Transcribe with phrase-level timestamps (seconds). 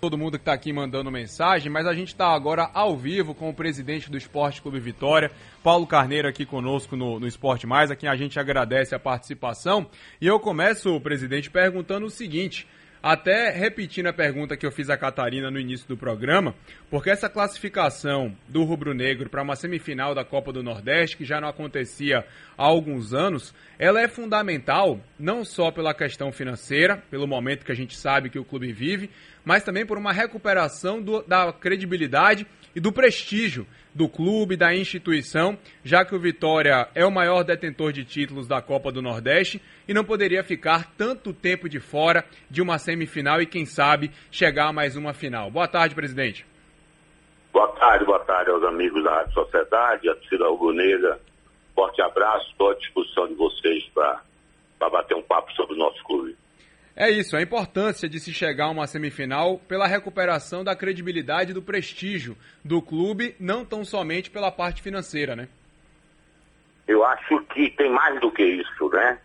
[0.00, 3.48] todo mundo que está aqui mandando mensagem, mas a gente está agora ao vivo com
[3.48, 5.30] o presidente do Esporte Clube Vitória,
[5.62, 9.86] Paulo Carneiro, aqui conosco no, no Esporte Mais, a quem a gente agradece a participação.
[10.20, 12.66] E eu começo, presidente, perguntando o seguinte.
[13.08, 16.56] Até repetindo a pergunta que eu fiz a Catarina no início do programa,
[16.90, 21.46] porque essa classificação do rubro-negro para uma semifinal da Copa do Nordeste, que já não
[21.46, 22.24] acontecia
[22.58, 27.76] há alguns anos, ela é fundamental não só pela questão financeira, pelo momento que a
[27.76, 29.08] gente sabe que o clube vive,
[29.44, 35.58] mas também por uma recuperação do, da credibilidade e do prestígio do clube, da instituição,
[35.82, 39.94] já que o Vitória é o maior detentor de títulos da Copa do Nordeste e
[39.94, 44.72] não poderia ficar tanto tempo de fora de uma semifinal e, quem sabe, chegar a
[44.72, 45.50] mais uma final.
[45.50, 46.44] Boa tarde, presidente.
[47.50, 51.18] Boa tarde, boa tarde aos amigos da Rádio Sociedade, a torcida rubro-negra.
[51.74, 56.36] Forte abraço, estou à disposição de vocês para bater um papo sobre o nosso clube.
[56.98, 61.54] É isso, a importância de se chegar a uma semifinal pela recuperação da credibilidade e
[61.54, 65.46] do prestígio do clube, não tão somente pela parte financeira, né?
[66.88, 69.18] Eu acho que tem mais do que isso, né?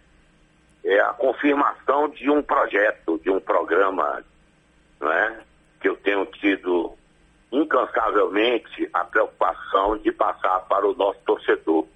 [0.83, 4.21] É a confirmação de um projeto, de um programa,
[4.99, 5.39] né?
[5.79, 6.93] Que eu tenho tido
[7.53, 11.87] incansavelmente a preocupação de passar para o nosso torcedor.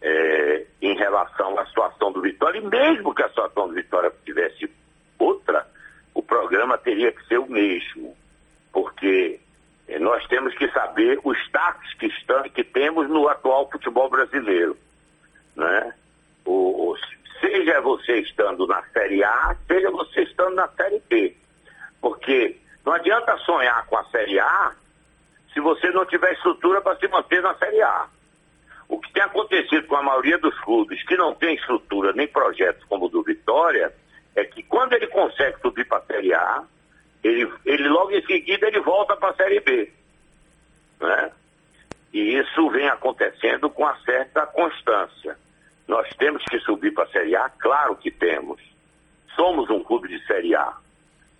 [0.00, 4.70] É, em relação à situação do Vitória, e mesmo que a situação do Vitória tivesse
[5.18, 5.66] outra,
[6.14, 8.16] o programa teria que ser o mesmo,
[8.72, 9.40] porque
[9.88, 14.76] eh, nós temos que saber os status que, estão, que temos no atual futebol brasileiro.
[15.56, 15.94] Né?
[16.44, 16.96] O, o,
[17.40, 21.36] seja você estando na Série A, seja você estando na Série B.
[22.00, 24.72] Porque não adianta sonhar com a Série A
[25.52, 28.06] se você não tiver estrutura para se manter na Série A.
[28.88, 32.84] O que tem acontecido com a maioria dos clubes que não tem estrutura nem projetos
[32.84, 33.94] como o do Vitória
[34.34, 36.64] é que quando ele consegue subir para a Série A,
[37.22, 37.88] ele, ele
[38.54, 39.92] seguida ele volta para a Série B.
[41.00, 41.32] Né?
[42.12, 45.36] E isso vem acontecendo com uma certa constância.
[45.86, 47.48] Nós temos que subir para a Série A?
[47.48, 48.60] Claro que temos.
[49.34, 50.72] Somos um clube de Série A,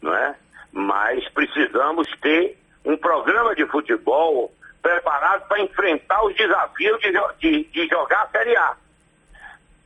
[0.02, 0.34] não é?
[0.72, 7.88] Mas precisamos ter um programa de futebol preparado para enfrentar os desafios de, de, de
[7.88, 8.76] jogar a Série A.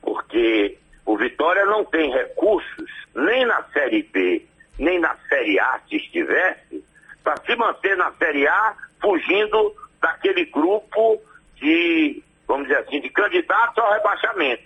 [0.01, 4.45] Porque o Vitória não tem recursos, nem na Série B,
[4.79, 6.83] nem na Série A, se estivesse,
[7.23, 11.21] para se manter na Série A, fugindo daquele grupo
[11.55, 14.63] de, vamos dizer assim, de candidatos ao rebaixamento.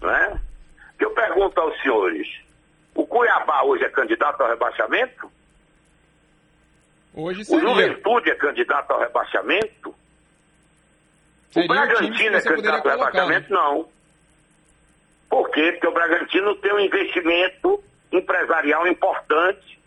[0.00, 0.40] Né?
[0.98, 2.26] Eu pergunto aos senhores,
[2.94, 5.30] o Cuiabá hoje é candidato ao rebaixamento?
[7.14, 7.64] Hoje seria.
[7.64, 9.94] O Juventude é candidato ao rebaixamento?
[11.50, 13.52] Seria o Bragantino é candidato ao rebaixamento?
[13.52, 13.88] Não.
[15.28, 15.72] Por quê?
[15.72, 19.78] Porque o Bragantino tem um investimento empresarial importante,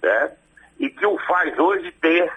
[0.00, 0.43] certo?
[0.78, 2.32] E que o faz hoje ter,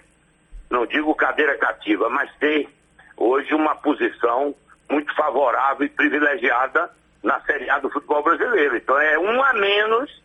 [0.69, 2.69] não digo cadeira cativa, mas ter
[3.15, 4.55] hoje uma posição
[4.89, 6.89] muito favorável e privilegiada
[7.23, 8.77] na Série A do futebol brasileiro.
[8.77, 10.23] Então é um a menos,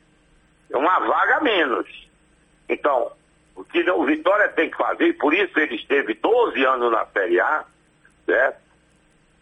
[0.70, 2.08] é uma vaga a menos.
[2.68, 3.12] Então,
[3.56, 7.40] o que o Vitória tem que fazer, por isso ele esteve 12 anos na Série
[7.40, 7.64] A,
[8.26, 8.62] certo?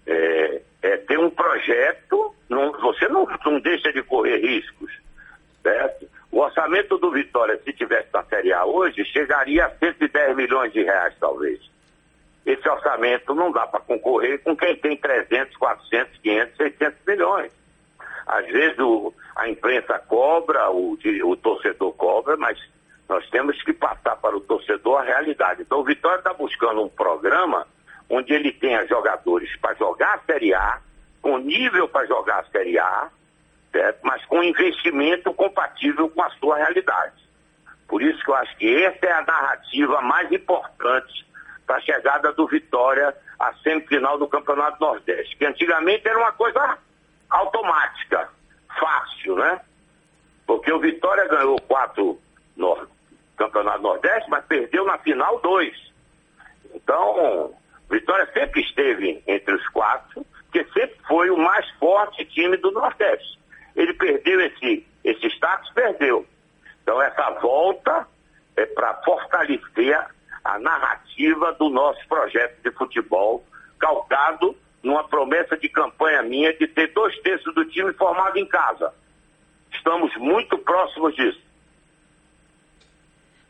[0.07, 4.93] É, é ter um projeto não, você não, não deixa de correr riscos,
[5.63, 6.09] certo?
[6.33, 10.83] O orçamento do Vitória, se tivesse na Série A hoje, chegaria a 110 milhões de
[10.83, 11.61] reais, talvez.
[12.47, 17.53] Esse orçamento não dá para concorrer com quem tem 300, 400, 500, 600 milhões.
[18.27, 22.59] Às vezes o, a imprensa cobra, o, o torcedor cobra, mas
[23.09, 25.63] nós temos que passar para o torcedor a realidade.
[25.63, 27.67] Então o Vitória está buscando um programa
[28.09, 30.81] onde ele tenha jogadores para jogar a Série A,
[31.21, 33.11] com nível para jogar a Série A,
[34.03, 37.21] mas com investimento compatível com a sua realidade.
[37.87, 41.27] Por isso que eu acho que essa é a narrativa mais importante
[41.67, 46.79] para a chegada do Vitória à semifinal do Campeonato Nordeste, que antigamente era uma coisa
[47.29, 48.29] automática,
[48.79, 49.61] fácil, né?
[50.47, 52.21] Porque o Vitória ganhou quatro
[52.57, 52.87] no
[53.37, 55.77] Campeonato Nordeste, mas perdeu na final dois.
[56.75, 57.55] Então,
[57.91, 63.40] Vitória sempre esteve entre os quatro, que sempre foi o mais forte time do Nordeste.
[64.01, 66.27] Perdeu esse, esse status, perdeu.
[66.83, 68.09] Então essa volta
[68.57, 69.95] é para fortalecer
[70.43, 73.45] a narrativa do nosso projeto de futebol,
[73.79, 78.93] calcado numa promessa de campanha minha de ter dois terços do time formado em casa.
[79.71, 81.41] Estamos muito próximos disso.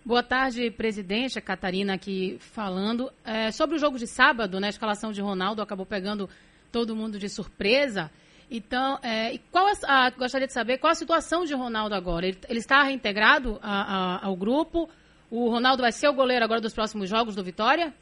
[0.05, 1.39] Boa tarde, presidente.
[1.39, 3.13] A Catarina aqui falando.
[3.25, 6.29] É, sobre o jogo de sábado, né, a escalação de Ronaldo acabou pegando
[6.73, 8.11] todo mundo de surpresa.
[8.51, 12.27] Então, é, qual a, gostaria de saber qual a situação de Ronaldo agora.
[12.27, 14.91] Ele, ele está reintegrado a, a, ao grupo
[15.31, 17.95] O Ronaldo vai ser o goleiro agora dos próximos jogos do Vitória?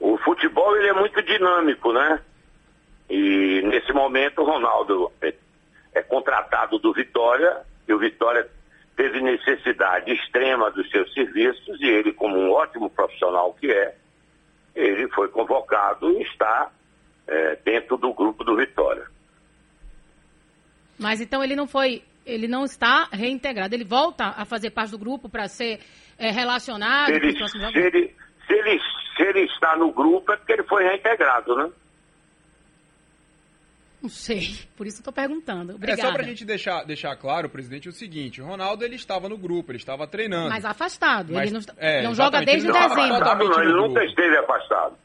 [0.00, 2.20] O futebol ele é muito dinâmico, né?
[3.08, 5.32] E nesse momento o Ronaldo é,
[5.94, 8.50] é contratado do Vitória e o Vitória
[8.96, 13.94] teve necessidade extrema dos seus serviços e ele, como um ótimo profissional que é,
[14.74, 16.70] ele foi convocado e está
[17.26, 19.06] é, dentro do grupo do Vitória.
[20.98, 24.98] Mas então ele não foi, ele não está reintegrado, ele volta a fazer parte do
[24.98, 25.80] grupo para ser
[26.18, 28.16] é, relacionado se ele, se ele,
[28.46, 28.80] se, ele,
[29.16, 31.70] se ele está no grupo é porque ele foi reintegrado, né?
[34.04, 35.76] Não sei, por isso eu estou perguntando.
[35.76, 36.02] Obrigada.
[36.02, 39.30] É só para a gente deixar, deixar claro, presidente, o seguinte: o Ronaldo ele estava
[39.30, 40.50] no grupo, ele estava treinando.
[40.50, 41.32] Mas afastado.
[41.32, 43.18] Mas, ele não, é, não joga desde ele dezembro.
[43.18, 44.98] Não, não, ele nunca esteve afastado.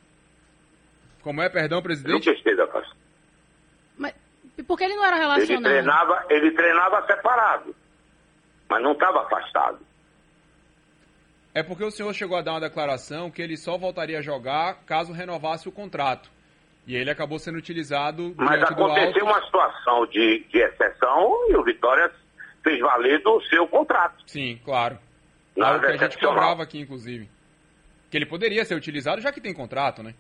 [1.22, 2.28] Como é, perdão, presidente?
[2.28, 2.98] Nunca esteve afastado.
[3.98, 4.14] Mas
[4.68, 5.50] por que ele não era relacionado?
[5.50, 7.76] Ele treinava, ele treinava separado,
[8.70, 9.80] mas não estava afastado.
[11.54, 14.84] É porque o senhor chegou a dar uma declaração que ele só voltaria a jogar
[14.86, 16.30] caso renovasse o contrato.
[16.88, 18.34] E ele acabou sendo utilizado.
[18.38, 22.12] Mas aconteceu uma situação de, de exceção e o Vitória
[22.64, 24.24] fez valer do seu contrato.
[24.26, 24.98] Sim, claro.
[25.60, 27.30] Algo que a gente cobrava aqui, inclusive.
[28.10, 30.16] Que ele poderia ser utilizado já que tem contrato, né?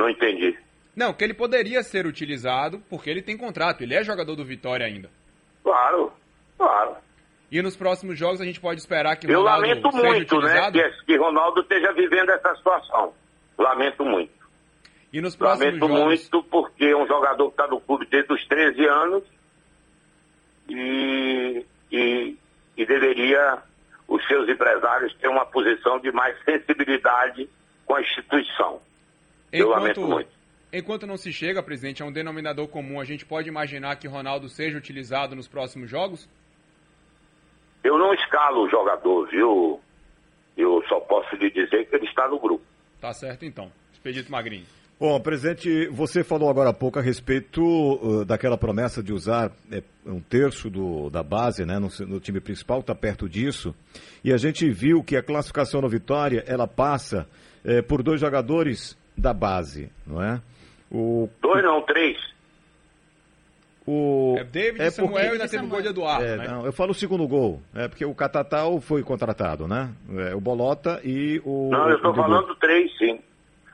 [0.00, 0.58] Não entendi.
[0.96, 3.82] Não, que ele poderia ser utilizado porque ele tem contrato.
[3.82, 5.10] Ele é jogador do Vitória ainda.
[5.62, 6.10] Claro,
[6.56, 6.96] claro.
[7.52, 10.78] E nos próximos jogos a gente pode esperar que Eu Ronaldo lamento muito, né, utilizado?
[10.78, 10.90] né?
[10.90, 13.12] Que, que Ronaldo esteja vivendo essa situação.
[13.58, 14.32] Lamento muito.
[15.12, 16.04] E nos próximos Lamento jogos...
[16.04, 19.22] muito porque é um jogador que está no clube desde os 13 anos
[20.66, 22.38] e, e,
[22.74, 23.58] e deveria
[24.08, 27.50] os seus empresários ter uma posição de mais sensibilidade
[27.84, 28.80] com a instituição.
[29.52, 30.30] Enquanto, Eu lamento muito.
[30.72, 34.48] Enquanto não se chega, presidente, a um denominador comum, a gente pode imaginar que Ronaldo
[34.48, 36.28] seja utilizado nos próximos jogos?
[37.82, 39.80] Eu não escalo o jogador, viu?
[40.56, 42.64] Eu só posso lhe dizer que ele está no grupo.
[43.00, 43.72] Tá certo, então.
[43.92, 44.66] Expedito Magrinho.
[45.00, 49.82] Bom, presidente, você falou agora há pouco a respeito uh, daquela promessa de usar é,
[50.04, 53.74] um terço do, da base né, no, no time principal, está perto disso.
[54.22, 57.26] E a gente viu que a classificação no Vitória, ela passa
[57.64, 60.40] é, por dois jogadores da base, não é?
[60.90, 62.18] O, dois não, três.
[63.86, 64.36] O...
[64.38, 65.26] É David é Samuel porque...
[65.26, 66.48] e ainda teve o gol de Eduardo, é, né?
[66.48, 69.90] não, eu falo o segundo gol, é porque o Catatal foi contratado, né?
[70.28, 71.70] É, o Bolota e o...
[71.70, 73.20] Não, eu estou falando três, sim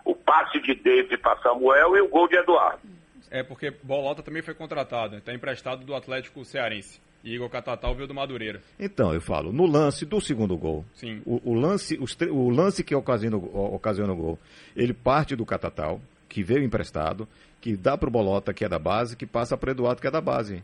[0.07, 2.81] o passe de David para Samuel e o gol de Eduardo.
[3.29, 7.01] É porque Bolota também foi contratado, está emprestado do Atlético Cearense.
[7.27, 8.63] E Igor Catatal veio do Madureira.
[8.79, 11.21] Então, eu falo, no lance do segundo gol, Sim.
[11.27, 11.99] O, o lance,
[12.31, 14.39] o lance que ocasiona, ocasiona o gol,
[14.77, 17.27] ele parte do Catatal, que veio emprestado,
[17.61, 20.11] que dá para o Bolota, que é da base, que passa para Eduardo, que é
[20.11, 20.63] da base.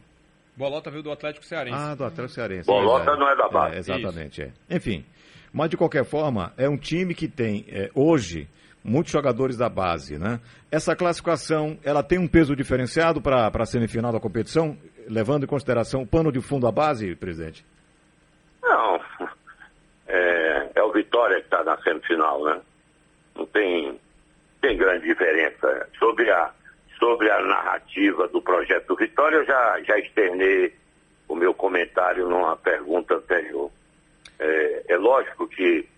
[0.56, 1.76] Bolota veio do Atlético Cearense.
[1.76, 2.66] Ah, do Atlético Cearense.
[2.68, 3.74] Bolota é, não é da base.
[3.74, 4.52] É, exatamente, é.
[4.70, 5.04] Enfim,
[5.52, 8.48] mas de qualquer forma, é um time que tem, é, hoje,
[8.84, 10.40] muitos jogadores da base, né?
[10.70, 14.76] Essa classificação, ela tem um peso diferenciado para a semifinal da competição,
[15.08, 17.64] levando em consideração o pano de fundo à base, presidente?
[18.62, 19.00] Não,
[20.06, 22.60] é, é o Vitória que está na semifinal, né?
[23.34, 23.99] Não tem,
[24.60, 25.88] tem grande diferença.
[25.99, 26.50] Sobre a,
[26.99, 30.75] sobre a narrativa do projeto do Vitória, eu já, já externei
[31.28, 33.70] o meu comentário numa pergunta anterior.
[34.38, 35.88] É, é lógico que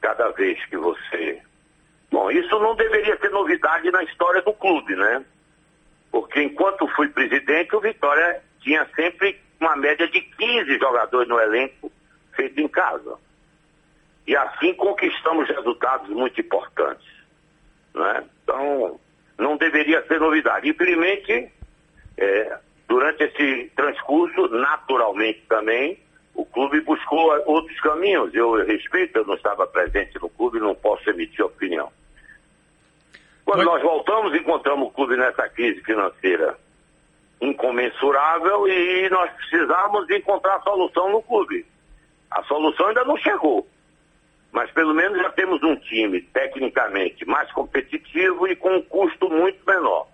[0.00, 1.42] cada vez que você
[2.10, 5.24] Bom, isso não deveria ser novidade na história do clube, né?
[6.16, 11.92] Porque enquanto fui presidente, o Vitória tinha sempre uma média de 15 jogadores no elenco
[12.34, 13.18] feito em casa.
[14.26, 17.06] E assim conquistamos resultados muito importantes.
[17.94, 18.24] Né?
[18.42, 18.98] Então,
[19.36, 20.70] não deveria ser novidade.
[20.70, 21.52] Infelizmente,
[22.16, 22.58] é,
[22.88, 25.98] durante esse transcurso, naturalmente também,
[26.34, 28.34] o clube buscou outros caminhos.
[28.34, 31.92] Eu respeito, eu não estava presente no clube, não posso emitir opinião.
[33.46, 36.58] Quando nós voltamos, encontramos o clube nessa crise financeira
[37.40, 41.64] incomensurável e nós precisamos encontrar a solução no clube.
[42.30, 43.66] A solução ainda não chegou,
[44.52, 49.64] mas pelo menos já temos um time tecnicamente mais competitivo e com um custo muito
[49.66, 50.08] menor.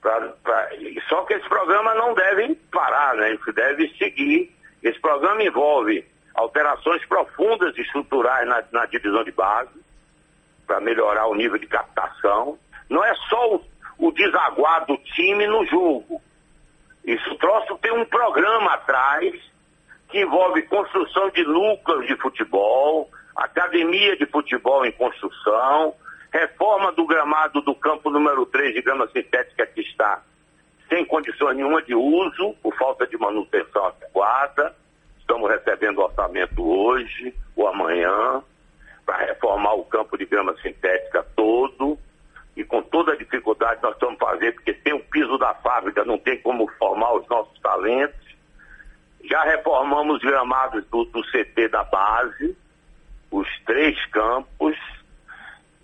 [0.00, 0.70] Pra, pra...
[1.08, 3.34] Só que esse programa não deve parar, né?
[3.34, 4.50] Isso deve seguir
[4.82, 9.70] esse programa envolve alterações profundas estruturais na, na divisão de base,
[10.68, 12.58] para melhorar o nível de captação.
[12.88, 13.64] Não é só o,
[13.98, 16.20] o desaguar do time no jogo.
[17.04, 19.34] Isso troço tem um programa atrás
[20.10, 25.94] que envolve construção de núcleos de futebol, academia de futebol em construção,
[26.30, 30.22] reforma do gramado do campo número 3 de grama sintética que está
[30.88, 34.74] sem condições nenhuma de uso, por falta de manutenção adequada.
[35.18, 38.42] Estamos recebendo orçamento hoje ou amanhã
[39.08, 41.98] para reformar o campo de grama sintética todo
[42.54, 46.18] e com toda a dificuldade nós estamos fazendo, porque tem o piso da fábrica, não
[46.18, 48.20] tem como formar os nossos talentos.
[49.24, 52.54] Já reformamos gramados do, do CT da base,
[53.30, 54.76] os três campos,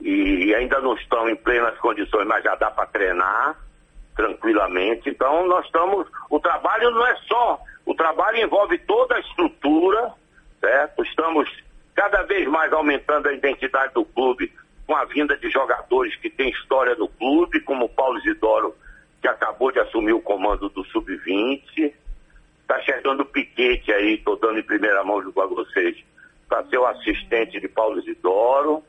[0.02, 3.56] e ainda não estão em plenas condições, mas já dá para treinar
[4.14, 5.08] tranquilamente.
[5.08, 6.06] Então nós estamos.
[6.28, 7.58] O trabalho não é só.
[7.86, 10.12] O trabalho envolve toda a estrutura,
[10.60, 11.02] certo?
[11.04, 11.63] Estamos
[11.94, 14.52] cada vez mais aumentando a identidade do clube
[14.86, 18.74] com a vinda de jogadores que têm história no clube, como Paulo Isidoro,
[19.20, 21.92] que acabou de assumir o comando do Sub-20.
[22.60, 25.96] Está chegando o Piquete aí, estou dando em primeira mão junto a vocês,
[26.48, 28.82] para ser o assistente de Paulo Isidoro.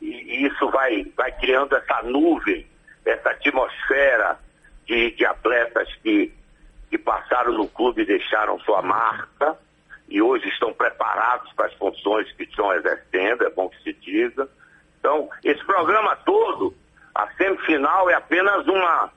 [0.00, 2.66] E, e isso vai, vai criando essa nuvem,
[3.04, 4.38] essa atmosfera
[4.86, 6.32] de, de atletas que,
[6.88, 9.58] que passaram no clube e deixaram sua marca
[10.16, 14.48] e hoje estão preparados para as funções que estão exercendo, é bom que se diga.
[14.98, 16.74] Então, esse programa todo,
[17.14, 19.12] a semifinal é apenas uma,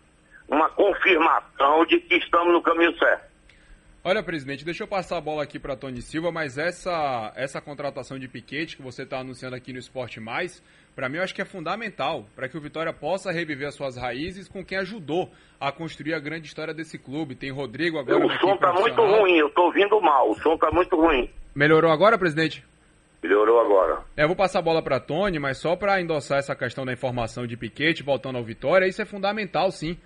[0.50, 3.29] uma confirmação de que estamos no caminho certo.
[4.02, 8.18] Olha, presidente, deixa eu passar a bola aqui para Tony Silva, mas essa, essa contratação
[8.18, 10.64] de Piquete que você está anunciando aqui no Esporte Mais,
[10.96, 13.98] para mim eu acho que é fundamental para que o Vitória possa reviver as suas
[13.98, 15.30] raízes com quem ajudou
[15.60, 17.36] a construir a grande história desse clube.
[17.36, 18.26] Tem Rodrigo agora.
[18.26, 21.30] O som está muito ruim, eu estou ouvindo mal, o som está muito ruim.
[21.54, 22.66] Melhorou agora, presidente?
[23.22, 24.00] Melhorou agora.
[24.16, 26.94] É, eu vou passar a bola para Tony, mas só para endossar essa questão da
[26.94, 29.98] informação de Piquete voltando ao Vitória, isso é fundamental, sim.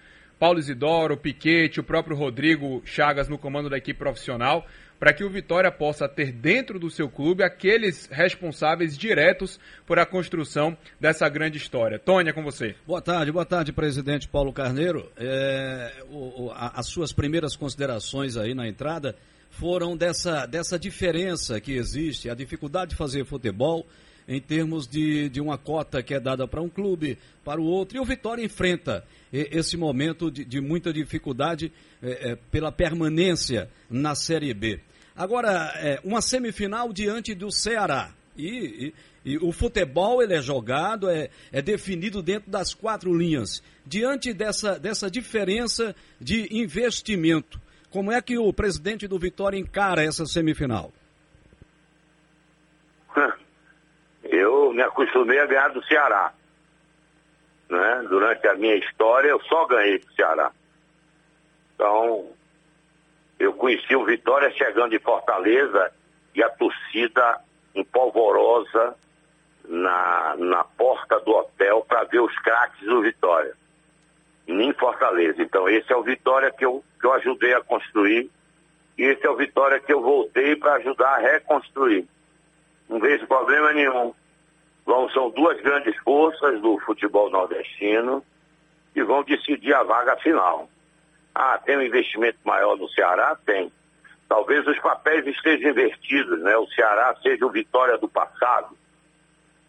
[0.43, 4.67] Paulo Isidoro, Piquete, o próprio Rodrigo Chagas no comando da equipe profissional
[4.99, 9.57] para que o Vitória possa ter dentro do seu clube aqueles responsáveis diretos
[9.87, 11.97] por a construção dessa grande história.
[11.97, 12.75] Tônia, com você.
[12.85, 15.09] Boa tarde, boa tarde, presidente Paulo Carneiro.
[15.15, 19.15] É, o, a, as suas primeiras considerações aí na entrada
[19.49, 23.87] foram dessa, dessa diferença que existe, a dificuldade de fazer futebol
[24.27, 27.97] em termos de, de uma cota que é dada para um clube, para o outro,
[27.97, 34.13] e o Vitória enfrenta esse momento de, de muita dificuldade é, é, pela permanência na
[34.13, 34.79] Série B.
[35.15, 38.13] Agora, é, uma semifinal diante do Ceará.
[38.37, 38.93] E,
[39.25, 43.61] e, e, o futebol ele é jogado, é, é definido dentro das quatro linhas.
[43.85, 50.25] Diante dessa, dessa diferença de investimento, como é que o presidente do Vitória encara essa
[50.25, 50.91] semifinal?
[54.73, 56.33] Me acostumei a ganhar do Ceará.
[57.69, 58.05] Né?
[58.09, 60.51] Durante a minha história, eu só ganhei do Ceará.
[61.75, 62.31] Então,
[63.39, 65.91] eu conheci o Vitória chegando de Fortaleza
[66.33, 67.39] e a torcida
[67.75, 68.95] empolvorosa
[69.67, 73.53] na, na porta do hotel para ver os craques do Vitória.
[74.47, 75.41] Em Fortaleza.
[75.41, 78.29] Então esse é o Vitória que eu, que eu ajudei a construir.
[78.97, 82.07] E esse é o Vitória que eu voltei para ajudar a reconstruir.
[82.89, 84.13] Não vejo problema nenhum.
[84.85, 88.23] Vão, são duas grandes forças do futebol nordestino
[88.93, 90.69] que vão decidir a vaga final.
[91.33, 93.35] Ah, tem um investimento maior no Ceará?
[93.45, 93.71] Tem.
[94.29, 96.55] Talvez os papéis estejam invertidos, né?
[96.57, 98.77] O Ceará seja o Vitória do passado.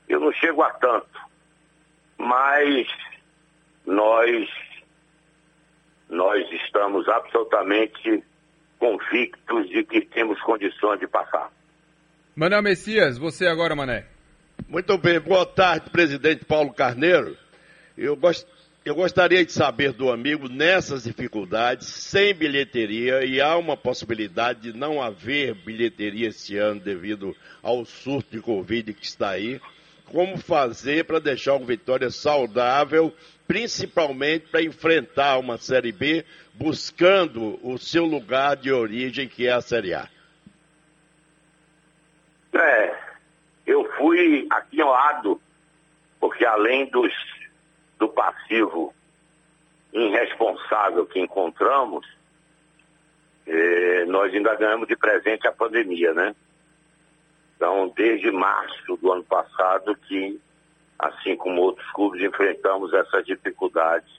[0.09, 1.21] Eu não chego a tanto.
[2.18, 2.87] Mas
[3.87, 4.49] nós,
[6.09, 8.23] nós estamos absolutamente
[8.78, 11.50] convictos de que temos condições de passar.
[12.37, 14.13] Mané Messias, você agora, Mané.
[14.66, 17.37] Muito bem, boa tarde, presidente Paulo Carneiro.
[17.97, 18.47] Eu gost
[18.85, 24.78] eu gostaria de saber do amigo, nessas dificuldades, sem bilheteria, e há uma possibilidade de
[24.78, 29.59] não haver bilheteria este ano devido ao surto de Covid que está aí,
[30.04, 33.11] como fazer para deixar o Vitória saudável,
[33.49, 39.62] principalmente para enfrentar uma Série B, buscando o seu lugar de origem, que é a
[39.62, 40.11] Série A?
[42.52, 42.94] É,
[44.14, 45.40] fui aquinhoado,
[46.21, 47.12] porque além dos
[47.99, 48.94] do passivo
[49.92, 52.06] irresponsável que encontramos,
[53.47, 56.35] eh, nós ainda ganhamos de presente a pandemia, né?
[57.56, 60.40] Então, desde março do ano passado que,
[60.99, 64.12] assim como outros clubes, enfrentamos essas dificuldades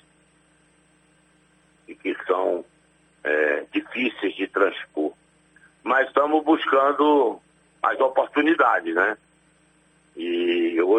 [1.87, 2.63] e que são
[3.23, 5.13] é, difíceis de transpor.
[5.83, 7.39] Mas estamos buscando
[7.83, 9.17] as oportunidades, né?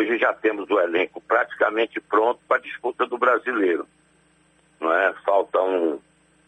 [0.07, 3.89] Hoje já temos o elenco praticamente pronto para a disputa do brasileiro.
[4.81, 5.13] Não é?
[5.25, 5.99] Falta um,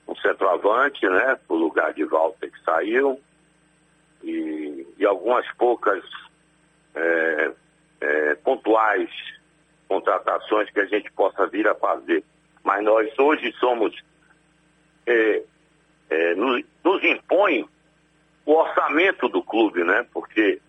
[0.07, 1.37] um centroavante, né?
[1.49, 3.21] O lugar de Walter que saiu.
[4.23, 6.05] E, e algumas poucas
[6.95, 7.53] é,
[8.01, 9.11] é, pontuais
[9.89, 12.23] contratações que a gente possa vir a fazer.
[12.63, 13.93] Mas nós hoje somos.
[15.05, 15.43] É,
[16.11, 17.69] é nos, nos impõe
[18.47, 20.07] o orçamento do clube, né?
[20.13, 20.61] Porque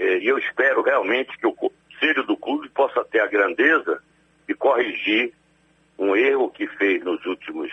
[0.00, 4.02] é, eu espero realmente que o conselho do clube possa ter a grandeza
[4.48, 5.34] de corrigir
[5.98, 7.70] um erro que fez nos últimos,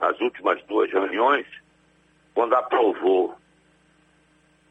[0.00, 1.46] nas últimas duas reuniões,
[2.32, 3.36] quando aprovou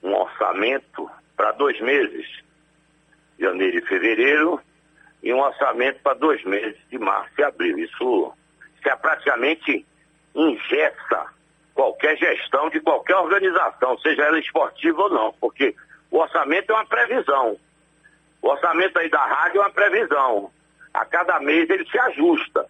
[0.02, 1.08] um orçamento
[1.38, 2.28] para dois meses,
[3.40, 4.60] janeiro e fevereiro,
[5.22, 7.78] e um orçamento para dois meses, de março e abril.
[7.78, 8.34] Isso,
[8.80, 9.86] isso é praticamente
[10.34, 11.28] ingessa
[11.76, 15.76] qualquer gestão de qualquer organização, seja ela esportiva ou não, porque
[16.12, 17.58] o orçamento é uma previsão.
[18.42, 20.52] O orçamento aí da rádio é uma previsão.
[20.94, 22.66] A cada mês ele se ajusta,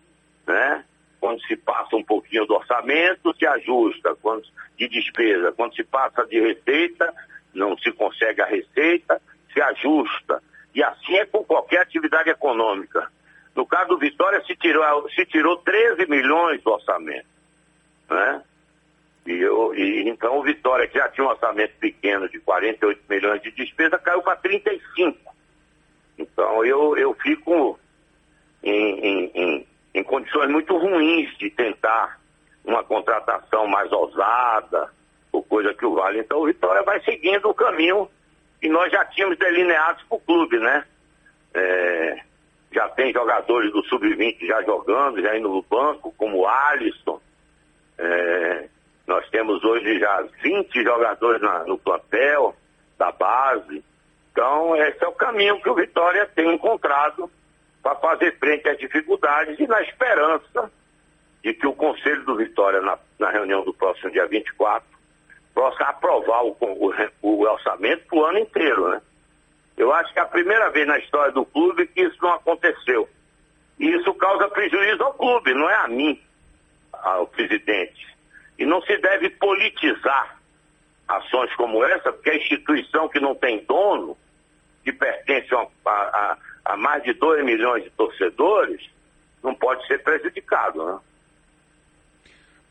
[0.48, 0.84] né?
[1.20, 4.16] Quando se passa um pouquinho do orçamento, se ajusta.
[4.22, 4.44] Quando,
[4.78, 5.52] de despesa.
[5.52, 7.14] Quando se passa de receita,
[7.54, 9.22] não se consegue a receita,
[9.54, 10.42] se ajusta.
[10.74, 13.10] E assim é com qualquer atividade econômica.
[13.56, 17.28] No caso do Vitória, se tirou, se tirou 13 milhões do orçamento.
[18.10, 18.44] Né?
[19.26, 23.42] E, eu, e então o Vitória, que já tinha um orçamento pequeno de 48 milhões
[23.42, 25.18] de despesa, caiu para 35.
[26.18, 27.80] Então eu, eu fico
[28.64, 32.20] em, em, em, em condições muito ruins de tentar
[32.64, 34.92] uma contratação mais ousada,
[35.32, 36.20] ou coisa que o vale.
[36.20, 38.10] Então o Vitória vai seguindo o caminho
[38.62, 40.86] que nós já tínhamos delineados para o clube, né?
[41.54, 42.20] É,
[42.72, 47.22] já tem jogadores do Sub-20 já jogando, já indo no banco, como o Alisson.
[47.98, 48.70] É,
[49.46, 52.56] temos hoje já 20 jogadores na, no plantel
[52.98, 53.84] da base.
[54.32, 57.30] Então, esse é o caminho que o Vitória tem encontrado
[57.84, 60.72] para fazer frente às dificuldades e na esperança
[61.44, 64.88] de que o Conselho do Vitória, na, na reunião do próximo dia 24,
[65.54, 69.02] possa aprovar o, o, o orçamento para o ano inteiro, né?
[69.78, 73.08] Eu acho que é a primeira vez na história do clube que isso não aconteceu.
[73.78, 76.20] E isso causa prejuízo ao clube, não é a mim,
[76.94, 78.15] ao presidente.
[78.58, 80.40] E não se deve politizar
[81.08, 84.18] ações como essa, porque a instituição que não tem dono,
[84.84, 88.90] que pertence a, a, a mais de 2 milhões de torcedores,
[89.44, 91.00] não pode ser prejudicado, né?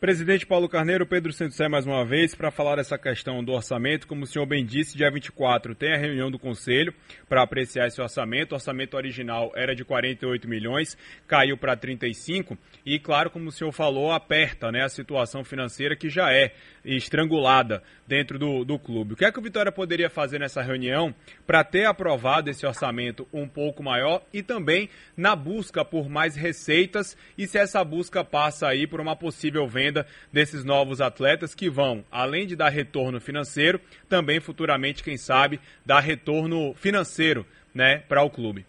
[0.05, 4.07] Presidente Paulo Carneiro, Pedro Santos mais uma vez para falar dessa questão do orçamento.
[4.07, 6.93] Como o senhor bem disse, dia 24 tem a reunião do Conselho
[7.27, 8.53] para apreciar esse orçamento.
[8.53, 10.95] O orçamento original era de 48 milhões,
[11.27, 16.11] caiu para 35 e, claro, como o senhor falou, aperta né, a situação financeira que
[16.11, 16.53] já é
[16.85, 19.15] estrangulada dentro do, do clube.
[19.15, 21.15] O que é que o Vitória poderia fazer nessa reunião
[21.47, 27.17] para ter aprovado esse orçamento um pouco maior e também na busca por mais receitas
[27.39, 31.71] e se essa busca passa aí por uma possível venda venda desses novos atletas que
[31.71, 38.23] vão, além de dar retorno financeiro, também futuramente, quem sabe, dar retorno financeiro né, para
[38.23, 38.67] o clube.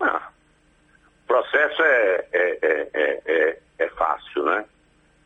[0.00, 0.30] Ah,
[1.24, 2.88] o processo é, é,
[3.24, 4.64] é, é, fácil, né?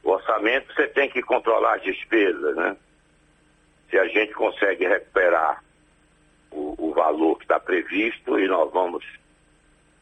[0.02, 2.76] O orçamento você tem que controlar as despesas, né?
[3.90, 5.62] Se a gente consegue recuperar
[6.50, 9.04] o, o valor que está previsto e nós vamos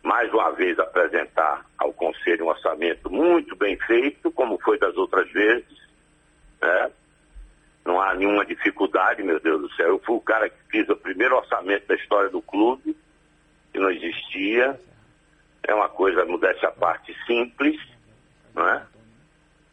[0.05, 5.29] mais uma vez apresentar ao Conselho um orçamento muito bem feito, como foi das outras
[5.33, 5.83] vezes.
[6.61, 6.91] Né?
[7.87, 9.89] Não há nenhuma dificuldade, meu Deus do céu.
[9.89, 12.95] Eu fui o cara que fiz o primeiro orçamento da história do clube,
[13.73, 14.79] que não existia.
[15.63, 17.81] É uma coisa, modéstia à parte, simples,
[18.55, 18.87] né?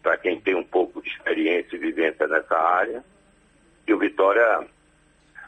[0.01, 3.03] para quem tem um pouco de experiência e vivência nessa área.
[3.85, 4.65] E o Vitória,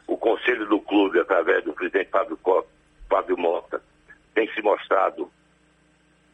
[0.06, 2.38] o conselho do clube, através do presidente Fábio,
[3.08, 3.80] Fábio Mota,
[4.34, 5.30] tem se mostrado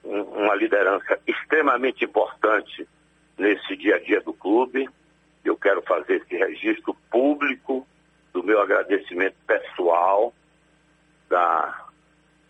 [0.04, 2.88] um, uma liderança extremamente importante
[3.38, 4.88] nesse dia a dia do clube.
[5.44, 7.86] Eu quero fazer esse registro público
[8.32, 10.32] do meu agradecimento pessoal,
[11.28, 11.86] da,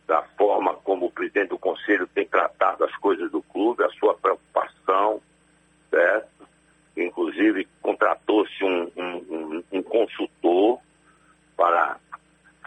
[0.06, 4.14] da forma como o presidente do conselho tem tratado as coisas do clube, a sua
[4.14, 5.22] preocupação,
[5.90, 6.48] certo?
[6.96, 10.80] Inclusive, contratou-se um, um, um, consultor
[11.56, 11.98] para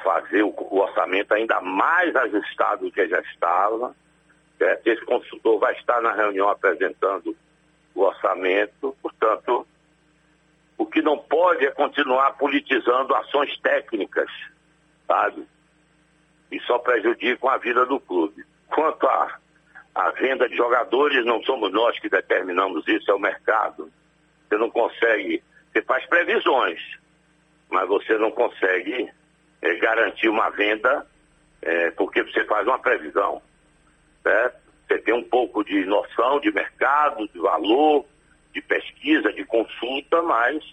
[0.03, 0.81] fazer o, o
[1.13, 3.95] orçamento ainda mais ajustado do que já estava.
[4.57, 4.87] Certo?
[4.87, 7.35] Esse consultor vai estar na reunião apresentando
[7.95, 9.67] o orçamento, portanto,
[10.77, 14.29] o que não pode é continuar politizando ações técnicas,
[15.07, 15.47] sabe?
[16.51, 18.43] E só prejudicam a vida do clube.
[18.67, 19.37] Quanto à,
[19.93, 23.91] à venda de jogadores, não somos nós que determinamos isso, é o mercado.
[24.49, 26.81] Você não consegue, você faz previsões,
[27.69, 29.12] mas você não consegue
[29.63, 31.07] é, garantir uma venda,
[31.61, 33.41] é, porque você faz uma previsão.
[34.21, 38.05] Você tem um pouco de noção de mercado, de valor,
[38.53, 40.63] de pesquisa, de consulta, mas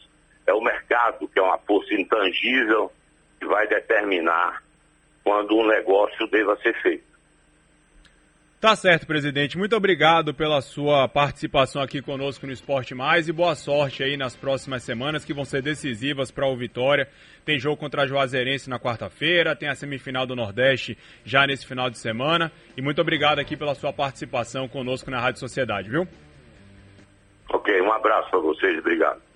[0.46, 2.92] é o mercado que é uma força intangível
[3.38, 4.62] que vai determinar
[5.22, 7.09] quando um negócio deva ser feito.
[8.60, 9.56] Tá certo, presidente.
[9.56, 14.36] Muito obrigado pela sua participação aqui conosco no Esporte Mais e boa sorte aí nas
[14.36, 17.08] próximas semanas que vão ser decisivas para o Vitória.
[17.42, 21.88] Tem jogo contra a Juazeirense na quarta-feira, tem a semifinal do Nordeste já nesse final
[21.88, 22.52] de semana.
[22.76, 26.06] E muito obrigado aqui pela sua participação conosco na Rádio Sociedade, viu?
[27.48, 29.29] Ok, um abraço para vocês, obrigado.